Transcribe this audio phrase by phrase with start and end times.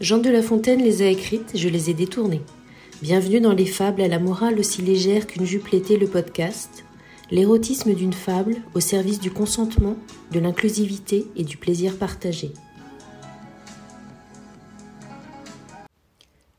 [0.00, 2.42] Jean de La Fontaine les a écrites, je les ai détournées.
[3.02, 6.84] Bienvenue dans les fables à la morale aussi légère qu'une jupe l'était le podcast.
[7.32, 9.96] L'érotisme d'une fable au service du consentement,
[10.30, 12.52] de l'inclusivité et du plaisir partagé.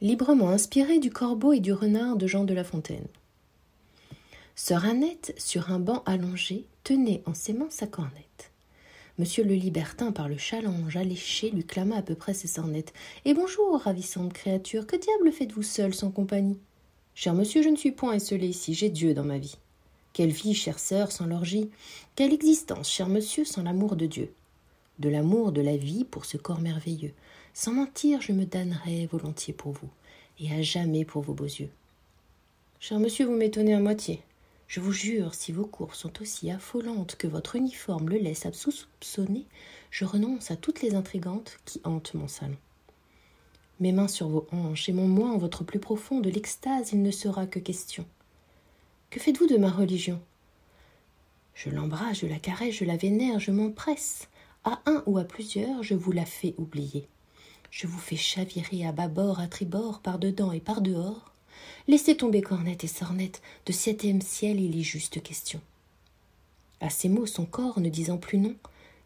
[0.00, 3.08] Librement inspiré du corbeau et du renard de Jean de La Fontaine.
[4.54, 8.33] Sœur Annette, sur un banc allongé, tenait en ses mains sa cornette.
[9.16, 12.92] Monsieur le libertin, par le challenge alléché, lui clama à peu près ses sornettes.
[13.24, 16.58] Et bonjour, ravissante créature, que diable faites-vous seule sans compagnie?
[17.14, 19.56] Cher monsieur, je ne suis point esselé ici, j'ai Dieu dans ma vie.
[20.14, 21.70] Quelle vie, chère sœur, sans l'orgie?
[22.16, 24.32] Quelle existence, cher monsieur, sans l'amour de Dieu?
[24.98, 27.12] De l'amour de la vie pour ce corps merveilleux.
[27.52, 29.90] Sans mentir, je me damnerais volontiers pour vous,
[30.40, 31.70] et à jamais pour vos beaux yeux.
[32.80, 34.22] Cher monsieur, vous m'étonnez à moitié.
[34.74, 39.46] Je vous jure, si vos courbes sont aussi affolantes que votre uniforme le laisse soupçonner,
[39.92, 42.56] je renonce à toutes les intrigantes qui hantent mon salon.
[43.78, 47.04] Mes mains sur vos hanches et mon moi en votre plus profond de l'extase, il
[47.04, 48.04] ne sera que question.
[49.10, 50.20] Que faites-vous de ma religion?
[51.54, 54.26] Je l'embrasse, je la caresse, je la vénère, je m'empresse.
[54.64, 57.06] À un ou à plusieurs, je vous la fais oublier.
[57.70, 61.33] Je vous fais chavirer à bâbord, à tribord, par dedans et par dehors.
[61.88, 65.60] Laissez tomber cornette et sornette, de septième ciel il est juste question.
[66.80, 68.54] À ces mots, son corps ne disant plus non,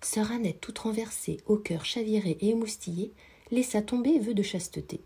[0.00, 3.12] sœur Annette, toute renversée, au cœur chaviré et émoustillé,
[3.50, 5.00] laissa tomber vœu de chasteté.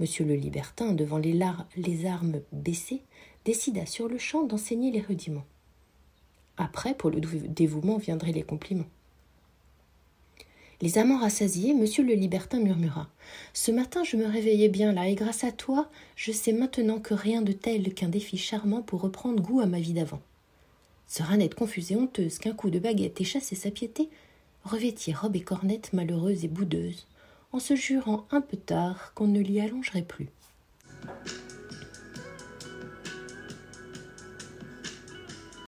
[0.00, 1.38] Monsieur le libertin, devant les,
[1.76, 3.02] les armes baissées,
[3.44, 5.44] décida sur le champ d'enseigner les rudiments.
[6.56, 8.88] Après, pour le dévouement, viendraient les compliments.
[10.82, 13.08] Les amants rassasiés, monsieur le libertin murmura.
[13.54, 17.14] Ce matin je me réveillais bien là, et grâce à toi, je sais maintenant que
[17.14, 20.20] rien de tel qu'un défi charmant pour reprendre goût à ma vie d'avant.
[21.06, 24.10] Sœur Annette confuse et honteuse qu'un coup de baguette ait chassé sa piété,
[24.64, 27.06] revêtit robe et cornette malheureuse et boudeuse,
[27.52, 30.30] en se jurant un peu tard qu'on ne l'y allongerait plus.